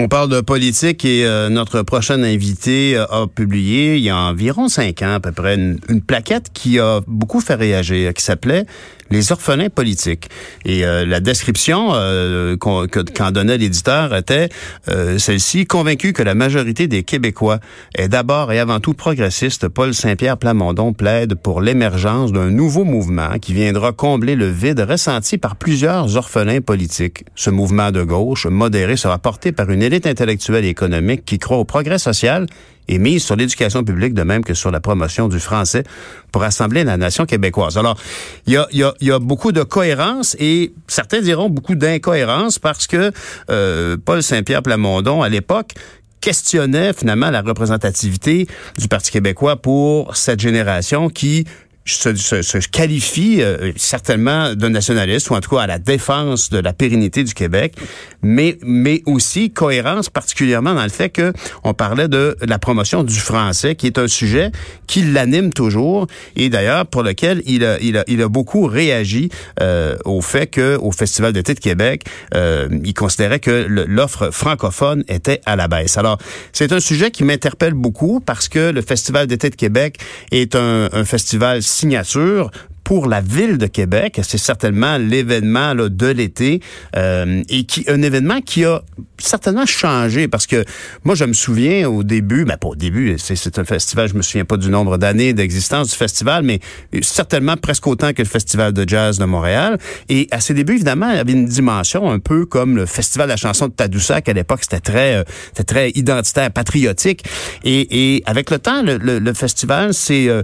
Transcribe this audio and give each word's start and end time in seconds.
On 0.00 0.06
parle 0.06 0.28
de 0.28 0.40
politique 0.40 1.04
et 1.04 1.26
euh, 1.26 1.48
notre 1.48 1.82
prochain 1.82 2.22
invité 2.22 2.96
euh, 2.96 3.04
a 3.06 3.26
publié 3.26 3.96
il 3.96 4.04
y 4.04 4.10
a 4.10 4.16
environ 4.16 4.68
cinq 4.68 5.02
ans 5.02 5.14
à 5.14 5.18
peu 5.18 5.32
près 5.32 5.56
une, 5.56 5.80
une 5.88 6.02
plaquette 6.02 6.52
qui 6.54 6.78
a 6.78 7.00
beaucoup 7.08 7.40
fait 7.40 7.56
réagir, 7.56 8.14
qui 8.14 8.22
s'appelait 8.22 8.64
les 9.10 9.32
orphelins 9.32 9.70
politiques. 9.70 10.28
Et 10.64 10.84
euh, 10.84 11.04
la 11.04 11.20
description 11.20 11.90
euh, 11.92 12.56
qu'en 12.56 13.30
donnait 13.30 13.58
l'éditeur 13.58 14.14
était 14.14 14.48
euh, 14.88 15.18
celle-ci, 15.18 15.66
convaincu 15.66 16.12
que 16.12 16.22
la 16.22 16.34
majorité 16.34 16.86
des 16.86 17.02
Québécois 17.02 17.58
est 17.94 18.08
d'abord 18.08 18.52
et 18.52 18.58
avant 18.58 18.80
tout 18.80 18.94
progressiste, 18.94 19.68
Paul 19.68 19.94
Saint-Pierre 19.94 20.36
Plamondon 20.36 20.92
plaide 20.92 21.34
pour 21.34 21.60
l'émergence 21.60 22.32
d'un 22.32 22.50
nouveau 22.50 22.84
mouvement 22.84 23.38
qui 23.40 23.52
viendra 23.52 23.92
combler 23.92 24.34
le 24.34 24.50
vide 24.50 24.80
ressenti 24.80 25.38
par 25.38 25.56
plusieurs 25.56 26.16
orphelins 26.16 26.60
politiques. 26.60 27.24
Ce 27.34 27.50
mouvement 27.50 27.90
de 27.90 28.02
gauche 28.02 28.46
modéré 28.46 28.96
sera 28.96 29.18
porté 29.18 29.52
par 29.52 29.70
une 29.70 29.82
élite 29.88 30.06
intellectuelle 30.06 30.64
et 30.64 30.68
économique 30.68 31.24
qui 31.24 31.38
croit 31.38 31.58
au 31.58 31.64
progrès 31.64 31.98
social 31.98 32.46
et 32.88 32.98
mise 32.98 33.24
sur 33.24 33.36
l'éducation 33.36 33.84
publique 33.84 34.14
de 34.14 34.22
même 34.22 34.42
que 34.42 34.54
sur 34.54 34.70
la 34.70 34.80
promotion 34.80 35.28
du 35.28 35.40
français 35.40 35.84
pour 36.32 36.42
assembler 36.42 36.84
la 36.84 36.96
nation 36.96 37.26
québécoise. 37.26 37.76
Alors, 37.76 37.98
il 38.46 38.64
y 39.02 39.10
a, 39.10 39.18
beaucoup 39.18 39.52
de 39.52 39.62
cohérence 39.62 40.36
et 40.38 40.72
certains 40.86 41.20
diront 41.20 41.50
beaucoup 41.50 41.74
d'incohérence 41.74 42.58
parce 42.58 42.86
que 42.86 43.12
euh, 43.50 43.96
Paul 44.02 44.22
Saint-Pierre 44.22 44.62
Plamondon, 44.62 45.22
à 45.22 45.28
l'époque, 45.28 45.74
questionnait 46.20 46.92
finalement 46.92 47.30
la 47.30 47.42
représentativité 47.42 48.46
du 48.78 48.88
Parti 48.88 49.10
québécois 49.10 49.56
pour 49.56 50.16
cette 50.16 50.40
génération 50.40 51.10
qui 51.10 51.44
se, 51.94 52.14
se, 52.14 52.42
se 52.42 52.58
qualifie 52.68 53.42
euh, 53.42 53.72
certainement 53.76 54.54
de 54.54 54.68
nationaliste 54.68 55.30
ou 55.30 55.34
en 55.34 55.40
tout 55.40 55.54
cas 55.54 55.62
à 55.62 55.66
la 55.66 55.78
défense 55.78 56.50
de 56.50 56.58
la 56.58 56.72
pérennité 56.72 57.24
du 57.24 57.34
Québec, 57.34 57.74
mais 58.22 58.58
mais 58.62 59.02
aussi 59.06 59.50
cohérence 59.50 60.10
particulièrement 60.10 60.74
dans 60.74 60.82
le 60.82 60.88
fait 60.88 61.10
que 61.10 61.32
on 61.64 61.74
parlait 61.74 62.08
de 62.08 62.36
la 62.42 62.58
promotion 62.58 63.02
du 63.04 63.18
français 63.18 63.74
qui 63.74 63.86
est 63.86 63.98
un 63.98 64.08
sujet 64.08 64.50
qui 64.86 65.02
l'anime 65.02 65.52
toujours 65.52 66.06
et 66.36 66.48
d'ailleurs 66.48 66.86
pour 66.86 67.02
lequel 67.02 67.42
il 67.46 67.64
a 67.64 67.78
il 67.80 67.96
a, 67.96 68.04
il 68.06 68.22
a 68.22 68.28
beaucoup 68.28 68.66
réagi 68.66 69.30
euh, 69.60 69.96
au 70.04 70.20
fait 70.20 70.46
que 70.46 70.76
au 70.76 70.92
Festival 70.92 71.32
d'été 71.32 71.54
de 71.54 71.60
Québec, 71.60 72.04
euh, 72.34 72.68
il 72.84 72.94
considérait 72.94 73.40
que 73.40 73.66
l'offre 73.68 74.30
francophone 74.30 75.04
était 75.08 75.40
à 75.46 75.56
la 75.56 75.68
baisse. 75.68 75.98
Alors, 75.98 76.18
c'est 76.52 76.72
un 76.72 76.80
sujet 76.80 77.10
qui 77.10 77.24
m'interpelle 77.24 77.74
beaucoup 77.74 78.20
parce 78.20 78.48
que 78.48 78.70
le 78.70 78.82
Festival 78.82 79.26
d'été 79.26 79.50
de 79.50 79.56
Québec 79.56 79.98
est 80.30 80.54
un, 80.54 80.88
un 80.92 81.04
festival 81.04 81.62
signature 81.78 82.50
pour 82.88 83.06
la 83.06 83.20
ville 83.20 83.58
de 83.58 83.66
Québec. 83.66 84.18
C'est 84.22 84.38
certainement 84.38 84.96
l'événement 84.96 85.74
de 85.74 86.06
l'été 86.06 86.62
euh, 86.96 87.42
et 87.50 87.64
qui 87.64 87.84
un 87.86 88.00
événement 88.00 88.40
qui 88.40 88.64
a 88.64 88.80
certainement 89.18 89.66
changé 89.66 90.26
parce 90.26 90.46
que 90.46 90.64
moi 91.04 91.14
je 91.14 91.26
me 91.26 91.34
souviens 91.34 91.86
au 91.86 92.02
début, 92.02 92.46
ben, 92.46 92.56
pas 92.56 92.68
au 92.68 92.76
début, 92.76 93.16
c'est 93.18 93.58
un 93.58 93.64
festival, 93.64 94.08
je 94.08 94.14
me 94.14 94.22
souviens 94.22 94.46
pas 94.46 94.56
du 94.56 94.70
nombre 94.70 94.96
d'années 94.96 95.34
d'existence 95.34 95.90
du 95.90 95.96
festival, 95.96 96.44
mais 96.44 96.60
certainement 97.02 97.58
presque 97.58 97.86
autant 97.86 98.14
que 98.14 98.22
le 98.22 98.28
festival 98.28 98.72
de 98.72 98.88
jazz 98.88 99.18
de 99.18 99.26
Montréal. 99.26 99.76
Et 100.08 100.26
à 100.30 100.40
ses 100.40 100.54
débuts, 100.54 100.76
évidemment, 100.76 101.10
il 101.10 101.16
y 101.16 101.20
avait 101.20 101.32
une 101.32 101.44
dimension 101.44 102.10
un 102.10 102.20
peu 102.20 102.46
comme 102.46 102.74
le 102.76 102.86
festival 102.86 103.26
de 103.26 103.32
la 103.32 103.36
chanson 103.36 103.66
de 103.68 103.72
Tadoussac 103.72 104.30
à 104.30 104.32
l'époque, 104.32 104.60
c'était 104.62 104.80
très, 104.80 105.16
euh, 105.16 105.24
c'était 105.48 105.64
très 105.64 105.90
identitaire, 105.90 106.50
patriotique. 106.50 107.22
Et, 107.64 108.14
et 108.16 108.22
avec 108.24 108.50
le 108.50 108.58
temps, 108.58 108.82
le, 108.82 108.96
le, 108.96 109.18
le 109.18 109.34
festival 109.34 109.92
s'est 109.92 110.28
euh, 110.28 110.42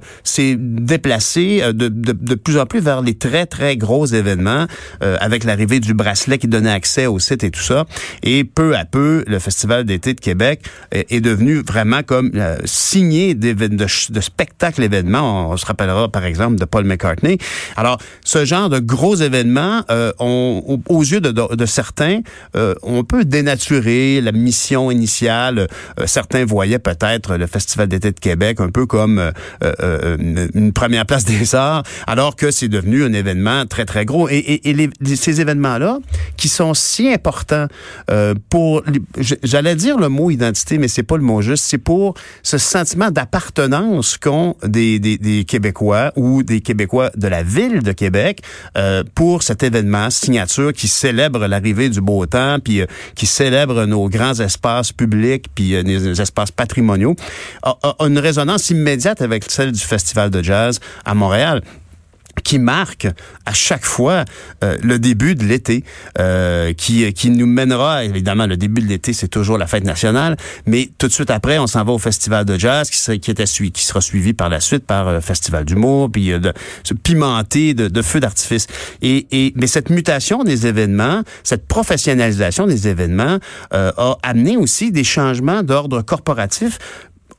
déplacé 0.59 1.61
euh, 1.63 1.73
de, 1.73 1.89
de, 1.89 2.13
de 2.13 2.34
de 2.35 2.41
plus 2.41 2.59
en 2.59 2.67
plus 2.67 2.81
vers 2.81 3.03
les 3.03 3.15
très, 3.15 3.47
très 3.47 3.77
gros 3.77 4.07
événements, 4.07 4.67
euh, 5.03 5.17
avec 5.21 5.45
l'arrivée 5.45 5.81
du 5.81 5.95
bracelet 5.95 6.39
qui 6.39 6.49
donnait 6.49 6.71
accès 6.71 7.07
au 7.07 7.19
site 7.19 7.45
et 7.45 7.51
tout 7.51 7.63
ça. 7.63 7.85
Et 8.23 8.45
peu 8.45 8.77
à 8.77 8.85
peu, 8.85 9.25
le 9.27 9.39
Festival 9.39 9.85
d'été 9.85 10.15
de 10.15 10.21
Québec 10.21 10.63
est, 10.93 11.11
est 11.13 11.21
devenu 11.21 11.63
vraiment 11.67 12.03
comme 12.03 12.31
euh, 12.35 12.57
signé 12.65 13.35
de, 13.35 13.53
de 13.53 14.21
spectacles 14.21 14.83
événements. 14.83 15.51
On, 15.51 15.57
se 15.57 15.67
rappellera, 15.67 16.09
par 16.09 16.25
exemple, 16.25 16.57
de 16.57 16.65
Paul 16.65 16.85
McCartney. 16.85 17.39
Alors, 17.77 17.99
ce 18.25 18.45
genre 18.45 18.69
de 18.69 18.79
gros 18.79 19.17
événements, 19.17 19.83
euh, 19.91 20.13
aux 20.19 21.03
yeux 21.03 21.21
de, 21.21 21.31
de, 21.31 21.55
de 21.55 21.67
certains, 21.67 22.21
euh, 22.57 22.75
on 22.83 23.05
peut 23.05 23.25
dénaturer 23.25 24.21
la 24.21 24.33
mission 24.33 24.91
initiale. 24.91 25.67
Euh, 26.01 26.07
certains 26.07 26.45
voyaient 26.45 26.79
peut-être 26.79 27.37
le 27.37 27.47
Festival 27.47 27.89
d'été 27.89 28.11
de 28.13 28.21
Québec 28.21 28.61
un 28.61 28.71
peu 28.71 28.87
comme 28.87 29.33
euh, 29.63 30.17
une 30.55 30.73
première 30.73 31.07
place 31.07 31.25
des 31.25 31.55
arts. 31.55 31.83
Alors, 32.07 32.24
alors 32.25 32.37
que 32.37 32.51
c'est 32.51 32.69
devenu 32.69 33.05
un 33.05 33.13
événement 33.13 33.67
très, 33.67 33.85
très 33.85 34.07
gros. 34.07 34.31
Et, 34.31 34.63
les, 34.65 34.89
ces 35.15 35.43
événements-là, 35.43 35.99
qui 36.39 36.49
sont 36.49 36.73
si 36.73 37.13
importants 37.13 37.67
euh, 38.11 38.35
pour, 38.49 38.83
j'allais 39.43 39.75
dire 39.75 39.99
le 39.99 40.09
mot 40.09 40.31
identité, 40.31 40.79
mais 40.79 40.89
c'est 40.89 41.03
pas 41.03 41.19
le 41.19 41.23
mot 41.23 41.43
juste, 41.43 41.65
c'est 41.65 41.77
pour 41.77 42.15
ce 42.43 42.57
sentiment 42.57 43.11
d'appartenance 43.11 44.17
qu'ont 44.17 44.57
des, 44.65 44.99
des, 44.99 45.45
Québécois 45.45 46.13
ou 46.17 46.43
des 46.43 46.63
Québécois 46.63 47.11
de 47.15 47.29
la 47.29 47.43
ville 47.43 47.83
de 47.83 47.93
Québec 47.93 48.41
euh, 48.79 49.05
pour 49.15 49.43
cet 49.43 49.63
événement 49.63 50.09
signature 50.09 50.73
qui 50.73 50.89
célèbre 50.89 51.47
l'arrivée 51.47 51.91
du 51.91 52.01
beau 52.01 52.25
temps, 52.25 52.57
puis 52.59 52.81
euh, 52.81 52.87
qui 53.15 53.27
célèbre 53.27 53.85
nos 53.85 54.09
grands 54.09 54.41
espaces 54.41 54.93
publics, 54.93 55.49
puis 55.55 55.75
nos 55.85 56.15
espaces 56.15 56.53
patrimoniaux, 56.53 57.17
a 57.63 57.97
une 58.01 58.19
résonance 58.19 58.71
immédiate 58.71 59.21
avec 59.21 59.45
celle 59.51 59.73
du 59.73 59.81
Festival 59.81 60.31
de 60.31 60.43
jazz 60.43 60.81
à 61.05 61.15
Montréal 61.15 61.61
qui 62.43 62.59
marque 62.59 63.07
à 63.47 63.53
chaque 63.53 63.85
fois 63.85 64.25
euh, 64.63 64.77
le 64.83 64.99
début 64.99 65.35
de 65.35 65.45
l'été, 65.45 65.85
euh, 66.19 66.73
qui, 66.73 67.13
qui 67.13 67.31
nous 67.31 67.47
mènera, 67.47 68.05
évidemment, 68.05 68.47
le 68.47 68.57
début 68.57 68.83
de 68.83 68.89
l'été, 68.89 69.13
c'est 69.13 69.29
toujours 69.29 69.59
la 69.59 69.67
fête 69.67 69.85
nationale, 69.85 70.37
mais 70.67 70.91
tout 70.99 71.07
de 71.07 71.13
suite 71.13 71.31
après, 71.31 71.59
on 71.59 71.67
s'en 71.67 71.85
va 71.85 71.93
au 71.93 71.99
festival 71.99 72.45
de 72.45 72.59
jazz, 72.59 72.91
qui, 72.91 72.99
serait, 72.99 73.19
qui, 73.19 73.35
qui 73.35 73.85
sera 73.85 74.01
suivi 74.01 74.33
par 74.33 74.49
la 74.49 74.61
suite 74.61 74.87
par 74.87 75.11
le 75.11 75.19
euh, 75.19 75.21
festival 75.21 75.65
d'humour, 75.65 76.11
puis 76.11 76.33
euh, 76.33 76.39
de, 76.39 76.53
pimenté 77.03 77.75
de, 77.75 77.89
de 77.89 78.03
feux 78.03 78.21
d'artifice. 78.21 78.67
Et, 79.03 79.27
et, 79.31 79.53
mais 79.57 79.67
cette 79.67 79.91
mutation 79.91 80.45
des 80.45 80.67
événements, 80.67 81.23
cette 81.43 81.67
professionnalisation 81.67 82.67
des 82.67 82.89
événements 82.89 83.39
euh, 83.73 83.93
a 83.97 84.19
amené 84.23 84.57
aussi 84.57 84.93
des 84.93 85.05
changements 85.05 85.63
d'ordre 85.63 86.03
corporatif 86.03 86.79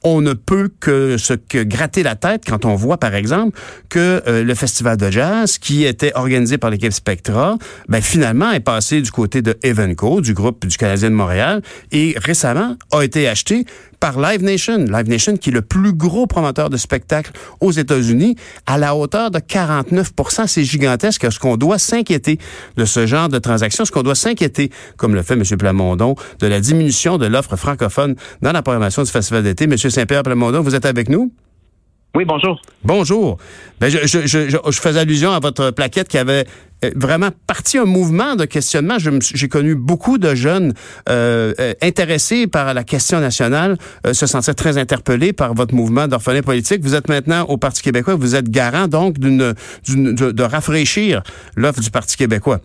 on 0.05 0.21
ne 0.21 0.33
peut 0.33 0.69
que 0.79 1.17
se 1.17 1.33
gratter 1.33 2.03
la 2.03 2.15
tête 2.15 2.43
quand 2.47 2.63
on 2.63 2.75
voit, 2.75 2.99
par 2.99 3.15
exemple, 3.15 3.59
que 3.89 4.21
euh, 4.27 4.43
le 4.43 4.55
festival 4.55 4.97
de 4.97 5.09
jazz, 5.09 5.57
qui 5.57 5.83
était 5.83 6.13
organisé 6.13 6.59
par 6.59 6.69
l'équipe 6.69 6.93
Spectra, 6.93 7.57
ben, 7.89 8.01
finalement 8.01 8.51
est 8.51 8.59
passé 8.59 9.01
du 9.01 9.11
côté 9.11 9.41
de 9.41 9.57
Evenco, 9.63 10.21
du 10.21 10.33
groupe 10.33 10.65
du 10.67 10.77
Canadien 10.77 11.09
de 11.09 11.15
Montréal, 11.15 11.61
et 11.91 12.15
récemment 12.17 12.75
a 12.91 13.01
été 13.01 13.27
acheté 13.27 13.65
par 14.05 14.19
Live 14.19 14.43
Nation. 14.43 14.85
Live 14.85 15.09
Nation, 15.09 15.35
qui 15.35 15.49
est 15.49 15.51
le 15.51 15.63
plus 15.63 15.91
gros 15.91 16.27
promoteur 16.27 16.69
de 16.69 16.77
spectacles 16.77 17.31
aux 17.59 17.71
États-Unis, 17.71 18.35
à 18.67 18.77
la 18.77 18.95
hauteur 18.95 19.31
de 19.31 19.39
49% 19.39 20.45
C'est 20.45 20.63
gigantesque. 20.63 21.23
Est-ce 21.23 21.39
qu'on 21.39 21.57
doit 21.57 21.79
s'inquiéter 21.79 22.37
de 22.77 22.85
ce 22.85 23.07
genre 23.07 23.29
de 23.29 23.39
transaction? 23.39 23.83
Est-ce 23.83 23.91
qu'on 23.91 24.03
doit 24.03 24.13
s'inquiéter, 24.13 24.69
comme 24.95 25.15
le 25.15 25.23
fait 25.23 25.33
M. 25.33 25.43
Plamondon, 25.57 26.13
de 26.37 26.45
la 26.45 26.59
diminution 26.59 27.17
de 27.17 27.25
l'offre 27.25 27.55
francophone 27.55 28.13
dans 28.43 28.51
la 28.51 28.61
programmation 28.61 29.01
du 29.01 29.09
Festival 29.09 29.41
d'été? 29.41 29.63
M. 29.63 29.75
Saint-Pierre 29.75 30.21
Plamondon, 30.21 30.61
vous 30.61 30.75
êtes 30.75 30.85
avec 30.85 31.09
nous? 31.09 31.31
Oui, 32.15 32.23
bonjour. 32.23 32.61
Bonjour. 32.83 33.37
Ben, 33.81 33.89
je, 33.89 34.07
je, 34.07 34.25
je, 34.25 34.49
je, 34.49 34.79
faisais 34.79 35.01
allusion 35.01 35.31
à 35.31 35.39
votre 35.39 35.71
plaquette 35.71 36.07
qui 36.07 36.17
avait 36.17 36.45
euh, 36.85 36.91
vraiment 36.95 37.29
parti 37.45 37.77
un 37.77 37.83
mouvement 37.83 38.37
de 38.37 38.45
questionnement. 38.45 38.95
J'ai 38.99 39.49
connu 39.49 39.75
beaucoup 39.75 40.17
de 40.17 40.33
jeunes 40.33 40.73
euh, 41.09 41.53
euh, 41.59 41.73
intéressés 41.81 42.47
par 42.47 42.73
la 42.73 42.85
question 42.85 43.19
nationale, 43.19 43.77
euh, 44.07 44.13
se 44.13 44.27
sentir 44.27 44.55
très 44.55 44.77
interpellés 44.77 45.33
par 45.33 45.53
votre 45.53 45.75
mouvement 45.75 46.07
d'orphelins 46.07 46.41
politiques. 46.41 46.81
Vous 46.83 46.95
êtes 46.95 47.09
maintenant 47.09 47.43
au 47.49 47.57
Parti 47.57 47.83
québécois. 47.83 48.15
Vous 48.15 48.35
êtes 48.35 48.49
garant 48.49 48.87
donc 48.87 49.19
d'une 49.19 49.53
de, 49.87 50.31
de 50.31 50.43
rafraîchir 50.43 51.21
l'offre 51.57 51.81
du 51.81 51.91
Parti 51.91 52.15
québécois. 52.15 52.59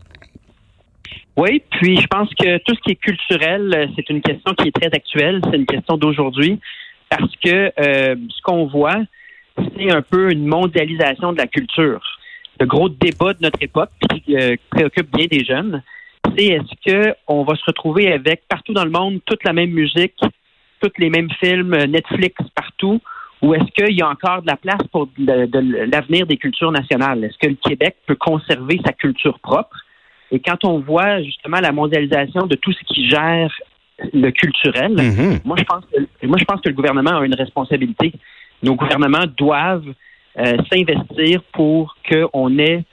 Oui, 1.37 1.63
puis 1.73 1.97
je 2.01 2.07
pense 2.07 2.29
que 2.35 2.59
tout 2.59 2.75
ce 2.77 2.81
qui 2.83 2.93
est 2.93 3.01
culturel, 3.01 3.91
c'est 3.97 4.09
une 4.11 4.23
question 4.23 4.55
qui 4.55 4.69
est 4.69 4.81
très 4.81 4.95
actuelle. 4.95 5.41
C'est 5.51 5.57
une 5.57 5.67
question 5.67 5.97
d'aujourd'hui 5.97 6.61
parce 7.09 7.35
que 7.45 7.73
euh, 7.81 8.15
ce 8.29 8.43
qu'on 8.43 8.67
voit, 8.67 9.03
c'est 9.77 9.91
un 9.91 10.03
peu 10.03 10.31
une 10.33 10.47
mondialisation 10.47 11.33
de 11.33 11.39
la 11.39 11.47
culture. 11.47 12.01
Le 12.59 12.67
gros 12.67 12.89
débat 12.89 13.33
de 13.33 13.43
notre 13.43 13.63
époque 13.63 13.91
qui 14.25 14.37
euh, 14.37 14.57
préoccupe 14.71 15.11
bien 15.17 15.27
des 15.27 15.45
jeunes, 15.45 15.83
c'est 16.37 16.47
est-ce 16.47 16.91
que 16.91 17.15
on 17.27 17.43
va 17.45 17.55
se 17.57 17.65
retrouver 17.67 18.13
avec 18.13 18.43
partout 18.49 18.73
dans 18.75 18.85
le 18.85 18.91
monde 18.91 19.21
toute 19.25 19.43
la 19.45 19.53
même 19.53 19.71
musique, 19.71 20.21
tous 20.83 20.93
les 20.99 21.11
mêmes 21.11 21.31
films, 21.43 21.75
Netflix 21.87 22.37
partout, 22.55 23.01
ou 23.43 23.55
est-ce 23.55 23.71
qu'il 23.73 23.97
y 23.97 24.03
a 24.03 24.09
encore 24.09 24.43
de 24.43 24.47
la 24.47 24.57
place 24.57 24.83
pour 24.93 25.09
l'avenir 25.19 26.27
des 26.27 26.37
cultures 26.37 26.73
nationales? 26.73 27.25
Est-ce 27.25 27.39
que 27.39 27.49
le 27.49 27.57
Québec 27.57 27.97
peut 28.07 28.17
conserver 28.17 28.79
sa 28.85 28.93
culture 28.93 29.39
propre? 29.39 29.77
Et 30.31 30.41
quand 30.41 30.65
on 30.65 30.79
voit 30.79 31.23
justement 31.23 31.61
la 31.61 31.73
mondialisation 31.73 32.47
de 32.47 32.55
tout 32.57 32.73
ce 32.73 32.85
qui 32.85 33.09
gère 33.09 33.53
le 34.13 34.31
culturel, 34.31 34.93
Mhm. 34.93 35.41
moi 35.45 35.57
je 35.59 35.65
pense 35.65 35.85
que 35.87 36.27
moi 36.27 36.39
je 36.39 36.45
pense 36.45 36.61
que 36.61 36.69
le 36.69 36.75
gouvernement 36.75 37.19
a 37.19 37.25
une 37.25 37.35
responsabilité. 37.35 38.13
Nos 38.63 38.75
gouvernements 38.75 39.27
doivent 39.37 39.93
euh, 40.39 40.57
s'investir 40.73 41.43
pour 41.53 41.97
qu'on 42.09 42.59
ait 42.59 42.85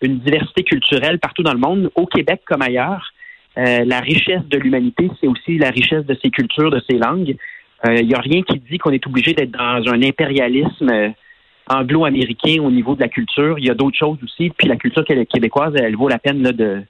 une 0.00 0.18
diversité 0.18 0.64
culturelle 0.64 1.18
partout 1.18 1.42
dans 1.42 1.52
le 1.52 1.58
monde, 1.58 1.90
au 1.94 2.06
Québec 2.06 2.42
comme 2.44 2.62
ailleurs. 2.62 3.12
Euh, 3.58 3.84
la 3.84 4.00
richesse 4.00 4.44
de 4.48 4.58
l'humanité, 4.58 5.10
c'est 5.20 5.28
aussi 5.28 5.58
la 5.58 5.70
richesse 5.70 6.04
de 6.06 6.16
ses 6.22 6.30
cultures, 6.30 6.70
de 6.70 6.82
ses 6.88 6.98
langues. 6.98 7.36
Il 7.84 8.06
n'y 8.06 8.14
a 8.14 8.20
rien 8.20 8.42
qui 8.42 8.60
dit 8.60 8.78
qu'on 8.78 8.92
est 8.92 9.04
obligé 9.06 9.34
d'être 9.34 9.50
dans 9.50 9.82
un 9.92 10.02
impérialisme 10.02 10.88
euh, 10.90 11.10
anglo-américain 11.68 12.62
au 12.62 12.70
niveau 12.70 12.94
de 12.94 13.00
la 13.00 13.08
culture. 13.08 13.58
Il 13.58 13.66
y 13.66 13.70
a 13.70 13.74
d'autres 13.74 13.98
choses 13.98 14.18
aussi. 14.22 14.50
Puis 14.50 14.68
la 14.68 14.76
culture 14.76 15.04
qué- 15.04 15.26
québécoise, 15.26 15.74
elle 15.76 15.96
vaut 15.96 16.08
la 16.08 16.18
peine 16.18 16.42
là, 16.42 16.52
de, 16.52 16.82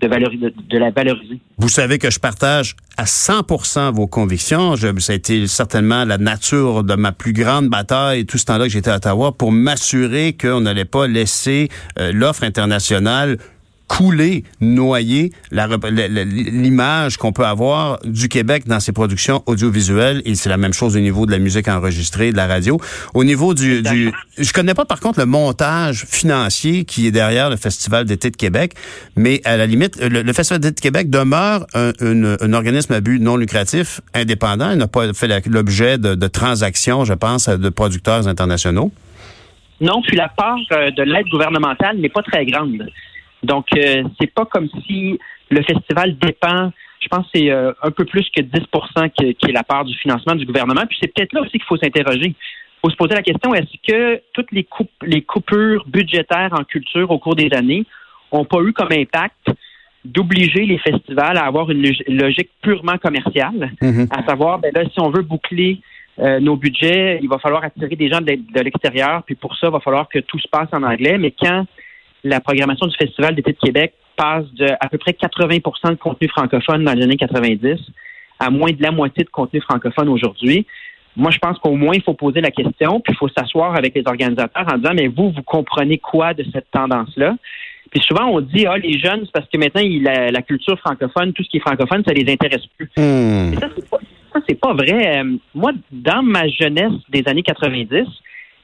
de, 0.00 0.52
de 0.70 0.78
la 0.78 0.90
valoriser. 0.90 1.40
Vous 1.58 1.68
savez 1.68 1.98
que 1.98 2.10
je 2.10 2.18
partage 2.18 2.74
à 2.96 3.04
100% 3.04 3.92
vos 3.92 4.06
convictions. 4.06 4.76
Je, 4.76 4.98
ça 4.98 5.12
a 5.12 5.16
été 5.16 5.46
certainement 5.46 6.04
la 6.04 6.18
nature 6.18 6.84
de 6.84 6.94
ma 6.94 7.12
plus 7.12 7.32
grande 7.32 7.68
bataille 7.68 8.26
tout 8.26 8.38
ce 8.38 8.44
temps-là 8.46 8.64
que 8.64 8.70
j'étais 8.70 8.90
à 8.90 8.96
Ottawa 8.96 9.32
pour 9.32 9.52
m'assurer 9.52 10.36
qu'on 10.40 10.60
n'allait 10.60 10.84
pas 10.84 11.06
laisser 11.06 11.68
euh, 11.98 12.12
l'offre 12.12 12.44
internationale 12.44 13.38
couler, 13.88 14.44
noyer 14.60 15.32
l'image 15.50 17.16
qu'on 17.16 17.32
peut 17.32 17.44
avoir 17.44 17.98
du 18.04 18.28
Québec 18.28 18.64
dans 18.66 18.80
ses 18.80 18.92
productions 18.92 19.42
audiovisuelles 19.46 20.22
et 20.24 20.34
c'est 20.34 20.48
la 20.48 20.56
même 20.56 20.72
chose 20.72 20.96
au 20.96 21.00
niveau 21.00 21.26
de 21.26 21.30
la 21.30 21.38
musique 21.38 21.68
enregistrée, 21.68 22.32
de 22.32 22.36
la 22.36 22.46
radio. 22.46 22.80
Au 23.14 23.24
niveau 23.24 23.54
du, 23.54 23.82
du 23.82 24.12
je 24.38 24.52
connais 24.52 24.74
pas 24.74 24.84
par 24.84 25.00
contre 25.00 25.20
le 25.20 25.26
montage 25.26 26.04
financier 26.08 26.84
qui 26.84 27.06
est 27.06 27.10
derrière 27.10 27.50
le 27.50 27.56
Festival 27.56 28.04
d'été 28.04 28.30
de 28.30 28.36
Québec, 28.36 28.74
mais 29.16 29.40
à 29.44 29.56
la 29.56 29.66
limite, 29.66 30.00
le, 30.00 30.22
le 30.22 30.32
Festival 30.32 30.60
d'été 30.60 30.74
de 30.74 30.80
Québec 30.80 31.10
demeure 31.10 31.66
un, 31.74 32.52
organisme 32.52 32.92
à 32.92 33.00
but 33.00 33.20
non 33.20 33.36
lucratif 33.36 34.00
indépendant. 34.14 34.70
Il 34.70 34.78
n'a 34.78 34.88
pas 34.88 35.12
fait 35.12 35.28
l'objet 35.46 35.98
de, 35.98 36.14
de 36.14 36.26
transactions, 36.26 37.04
je 37.04 37.14
pense, 37.14 37.48
de 37.48 37.68
producteurs 37.68 38.28
internationaux. 38.28 38.92
Non, 39.80 40.00
puis 40.02 40.16
la 40.16 40.28
part 40.28 40.56
euh, 40.72 40.90
de 40.92 41.02
l'aide 41.02 41.26
gouvernementale 41.28 41.98
n'est 41.98 42.08
pas 42.08 42.22
très 42.22 42.46
grande. 42.46 42.86
Donc, 43.44 43.66
euh, 43.76 44.02
c'est 44.20 44.32
pas 44.32 44.44
comme 44.44 44.68
si 44.86 45.18
le 45.50 45.62
festival 45.62 46.16
dépend, 46.18 46.72
je 47.00 47.08
pense 47.08 47.24
que 47.26 47.30
c'est 47.38 47.50
euh, 47.50 47.72
un 47.82 47.90
peu 47.90 48.04
plus 48.04 48.26
que 48.34 48.40
10 48.42 48.50
qui, 49.16 49.34
qui 49.34 49.50
est 49.50 49.52
la 49.52 49.62
part 49.62 49.84
du 49.84 49.94
financement 49.98 50.34
du 50.34 50.46
gouvernement. 50.46 50.82
Puis 50.88 50.98
c'est 51.00 51.12
peut-être 51.12 51.32
là 51.32 51.40
aussi 51.42 51.52
qu'il 51.52 51.64
faut 51.64 51.76
s'interroger. 51.76 52.28
Il 52.28 52.80
faut 52.82 52.90
se 52.90 52.96
poser 52.96 53.14
la 53.14 53.22
question, 53.22 53.54
est-ce 53.54 53.76
que 53.86 54.20
toutes 54.32 54.52
les, 54.52 54.64
coupes, 54.64 54.90
les 55.02 55.22
coupures 55.22 55.84
budgétaires 55.86 56.50
en 56.52 56.64
culture 56.64 57.10
au 57.10 57.18
cours 57.18 57.34
des 57.36 57.48
années 57.54 57.84
n'ont 58.32 58.44
pas 58.44 58.60
eu 58.62 58.72
comme 58.72 58.88
impact 58.92 59.48
d'obliger 60.04 60.66
les 60.66 60.78
festivals 60.78 61.38
à 61.38 61.46
avoir 61.46 61.70
une 61.70 61.80
log- 61.82 62.04
logique 62.08 62.50
purement 62.62 62.98
commerciale, 62.98 63.72
Mhm. 63.80 64.08
à 64.10 64.22
savoir, 64.26 64.58
ben 64.58 64.70
là, 64.74 64.82
si 64.92 65.00
on 65.00 65.08
veut 65.10 65.22
boucler 65.22 65.80
euh, 66.20 66.40
nos 66.40 66.56
budgets, 66.56 67.18
il 67.22 67.28
va 67.28 67.38
falloir 67.38 67.64
attirer 67.64 67.96
des 67.96 68.08
gens 68.08 68.20
de, 68.20 68.34
de 68.34 68.60
l'extérieur, 68.60 69.22
puis 69.24 69.34
pour 69.34 69.56
ça, 69.56 69.68
il 69.68 69.72
va 69.72 69.80
falloir 69.80 70.08
que 70.08 70.18
tout 70.20 70.38
se 70.38 70.46
passe 70.48 70.68
en 70.72 70.82
anglais. 70.82 71.16
Mais 71.18 71.30
quand 71.32 71.64
la 72.24 72.40
programmation 72.40 72.86
du 72.86 72.96
Festival 72.96 73.34
d'été 73.34 73.52
de 73.52 73.58
Québec 73.58 73.94
passe 74.16 74.46
de 74.54 74.66
à 74.80 74.88
peu 74.88 74.98
près 74.98 75.12
80% 75.12 75.90
de 75.90 75.94
contenu 75.94 76.28
francophone 76.28 76.84
dans 76.84 76.92
les 76.92 77.02
années 77.04 77.16
90 77.16 77.78
à 78.40 78.50
moins 78.50 78.72
de 78.72 78.82
la 78.82 78.90
moitié 78.90 79.24
de 79.24 79.30
contenu 79.30 79.60
francophone 79.60 80.08
aujourd'hui, 80.08 80.66
moi, 81.16 81.30
je 81.30 81.38
pense 81.38 81.58
qu'au 81.58 81.76
moins, 81.76 81.94
il 81.94 82.02
faut 82.02 82.14
poser 82.14 82.40
la 82.40 82.50
question, 82.50 83.00
puis 83.00 83.12
il 83.12 83.16
faut 83.16 83.28
s'asseoir 83.28 83.76
avec 83.76 83.94
les 83.94 84.02
organisateurs 84.04 84.66
en 84.72 84.78
disant, 84.78 84.94
mais 84.94 85.06
vous, 85.06 85.30
vous 85.30 85.42
comprenez 85.42 85.98
quoi 85.98 86.34
de 86.34 86.44
cette 86.52 86.70
tendance-là? 86.72 87.36
Puis 87.90 88.00
souvent, 88.00 88.26
on 88.26 88.40
dit, 88.40 88.66
ah, 88.66 88.76
les 88.78 88.98
jeunes, 88.98 89.20
c'est 89.24 89.32
parce 89.32 89.48
que 89.48 89.56
maintenant, 89.56 89.82
la, 90.02 90.32
la 90.32 90.42
culture 90.42 90.76
francophone, 90.80 91.32
tout 91.32 91.44
ce 91.44 91.48
qui 91.48 91.58
est 91.58 91.60
francophone, 91.60 92.02
ça 92.04 92.12
les 92.12 92.30
intéresse 92.32 92.66
plus. 92.76 92.90
Mais 92.96 93.56
ça, 93.60 93.68
c'est 93.76 93.88
pas, 93.88 93.98
ça, 94.32 94.40
c'est 94.48 94.60
pas 94.60 94.72
vrai. 94.72 95.20
Euh, 95.20 95.36
moi, 95.54 95.72
dans 95.92 96.22
ma 96.22 96.48
jeunesse 96.48 96.92
des 97.10 97.22
années 97.26 97.44
90, 97.44 98.06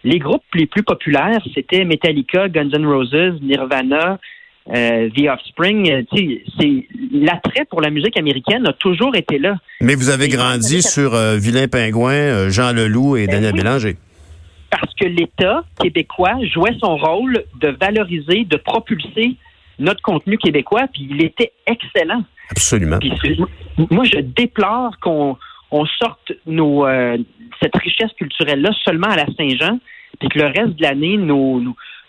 les 0.04 0.18
groupes 0.18 0.42
les 0.54 0.66
plus 0.66 0.82
populaires, 0.82 1.40
c'était 1.54 1.84
Metallica, 1.84 2.48
Guns 2.48 2.70
N' 2.72 2.86
Roses, 2.86 3.40
Nirvana, 3.42 4.18
euh, 4.68 5.08
The 5.10 5.28
Offspring. 5.28 5.90
Euh, 5.90 6.02
c'est 6.58 6.86
l'attrait 7.12 7.64
pour 7.68 7.80
la 7.80 7.90
musique 7.90 8.16
américaine 8.18 8.66
a 8.66 8.72
toujours 8.72 9.14
été 9.16 9.38
là. 9.38 9.56
Mais 9.80 9.94
vous 9.94 10.10
avez 10.10 10.26
Et 10.26 10.28
grandi 10.28 10.82
sur 10.82 11.14
euh, 11.14 11.36
Vilain 11.36 11.68
Pingouin, 11.68 12.48
Jean 12.48 12.72
Leloup 12.72 13.16
et 13.16 13.26
Ben 13.26 13.36
Daniel 13.36 13.52
oui. 13.54 13.58
Bélanger. 13.58 13.96
Parce 14.70 14.94
que 14.94 15.06
l'État 15.06 15.64
québécois 15.80 16.36
jouait 16.52 16.76
son 16.80 16.96
rôle 16.96 17.44
de 17.60 17.68
valoriser, 17.68 18.44
de 18.44 18.56
propulser 18.56 19.36
notre 19.80 20.02
contenu 20.02 20.38
québécois, 20.38 20.86
puis 20.92 21.08
il 21.10 21.24
était 21.24 21.52
excellent. 21.66 22.22
Absolument. 22.50 22.98
Puis 22.98 23.40
moi, 23.90 24.04
je 24.04 24.20
déplore 24.20 24.98
qu'on 25.00 25.36
on 25.70 25.86
sorte 25.86 26.32
nos, 26.46 26.86
euh, 26.86 27.18
cette 27.62 27.76
richesse 27.76 28.12
culturelle-là 28.18 28.70
seulement 28.84 29.08
à 29.08 29.16
la 29.16 29.26
Saint-Jean, 29.36 29.78
puis 30.18 30.28
que 30.28 30.38
le 30.38 30.46
reste 30.46 30.76
de 30.76 30.82
l'année, 30.82 31.16
nos, 31.16 31.62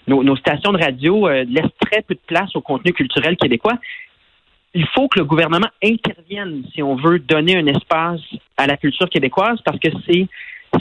nos, 0.07 0.35
stations 0.35 0.71
de 0.71 0.77
radio 0.77 1.27
euh, 1.27 1.45
laissent 1.47 1.75
très 1.79 2.01
peu 2.01 2.15
de 2.15 2.19
place 2.25 2.55
au 2.55 2.61
contenu 2.61 2.93
culturel 2.93 3.37
québécois. 3.37 3.77
Il 4.73 4.87
faut 4.87 5.07
que 5.07 5.19
le 5.19 5.25
gouvernement 5.25 5.67
intervienne 5.83 6.63
si 6.73 6.81
on 6.81 6.95
veut 6.95 7.19
donner 7.19 7.57
un 7.57 7.67
espace 7.67 8.21
à 8.57 8.67
la 8.67 8.77
culture 8.77 9.09
québécoise, 9.09 9.59
parce 9.63 9.79
que 9.79 9.89
c'est 10.05 10.27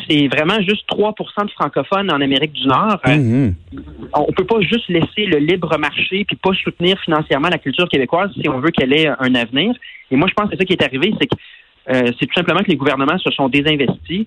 c'est 0.09 0.29
vraiment 0.29 0.61
juste 0.61 0.89
3% 0.89 1.47
de 1.47 1.51
francophones 1.51 2.13
en 2.13 2.21
Amérique 2.21 2.53
du 2.53 2.67
Nord. 2.67 3.01
Euh, 3.09 3.17
Mhm. 3.17 3.55
on 4.15 4.33
peut 4.33 4.45
pas 4.45 4.61
juste 4.61 4.89
laisser 4.89 5.27
le 5.27 5.39
libre 5.39 5.77
marché 5.79 6.25
puis 6.25 6.37
pas 6.37 6.53
soutenir 6.55 6.99
financièrement 7.01 7.49
la 7.49 7.59
culture 7.59 7.89
québécoise 7.89 8.31
si 8.41 8.49
on 8.49 8.61
veut 8.61 8.71
qu'elle 8.71 8.93
ait 8.93 9.09
un 9.09 9.35
avenir. 9.35 9.75
Et 10.11 10.17
moi, 10.17 10.29
je 10.29 10.35
pense 10.35 10.47
que 10.47 10.53
c'est 10.53 10.59
ça 10.59 10.65
qui 10.65 10.75
est 10.75 10.85
arrivé, 10.85 11.13
c'est 11.21 11.27
que 11.27 11.37
c'est 11.87 12.27
tout 12.27 12.35
simplement 12.35 12.61
que 12.61 12.71
les 12.71 12.77
gouvernements 12.77 13.19
se 13.19 13.31
sont 13.31 13.49
désinvestis. 13.49 14.27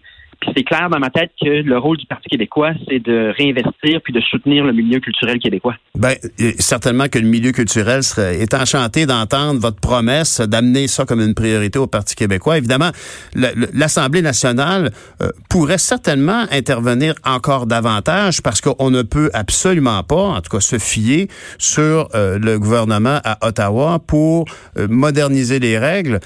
C'est 0.55 0.63
clair 0.63 0.89
dans 0.89 0.99
ma 0.99 1.09
tête 1.09 1.31
que 1.41 1.61
le 1.61 1.77
rôle 1.77 1.97
du 1.97 2.05
Parti 2.05 2.29
québécois, 2.29 2.71
c'est 2.87 2.99
de 2.99 3.33
réinvestir 3.37 4.01
puis 4.03 4.13
de 4.13 4.21
soutenir 4.21 4.63
le 4.63 4.73
milieu 4.73 4.99
culturel 4.99 5.39
québécois. 5.39 5.75
Ben, 5.97 6.15
certainement 6.59 7.07
que 7.07 7.19
le 7.19 7.27
milieu 7.27 7.51
culturel 7.51 8.03
serait, 8.03 8.39
est 8.39 8.53
enchanté 8.53 9.05
d'entendre 9.05 9.59
votre 9.59 9.79
promesse 9.79 10.41
d'amener 10.41 10.87
ça 10.87 11.05
comme 11.05 11.21
une 11.21 11.33
priorité 11.33 11.79
au 11.79 11.87
Parti 11.87 12.15
québécois. 12.15 12.57
Évidemment, 12.57 12.91
l'Assemblée 13.35 14.21
nationale 14.21 14.91
euh, 15.21 15.29
pourrait 15.49 15.77
certainement 15.77 16.45
intervenir 16.51 17.15
encore 17.25 17.65
davantage 17.65 18.41
parce 18.41 18.61
qu'on 18.61 18.91
ne 18.91 19.01
peut 19.01 19.29
absolument 19.33 20.03
pas, 20.03 20.15
en 20.15 20.41
tout 20.41 20.49
cas, 20.49 20.59
se 20.59 20.77
fier 20.77 21.27
sur 21.57 22.09
euh, 22.15 22.39
le 22.39 22.59
gouvernement 22.59 23.19
à 23.23 23.47
Ottawa 23.47 23.99
pour 24.05 24.45
euh, 24.77 24.87
moderniser 24.89 25.59
les 25.59 25.77
règles. 25.77 26.19